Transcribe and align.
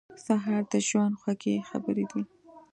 سهار 0.25 0.63
د 0.71 0.73
ژوند 0.87 1.13
خوږې 1.19 1.55
خبرې 1.69 2.05
دي. 2.11 2.23